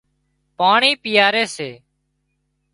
[0.57, 1.69] پاڻي پيئاري سي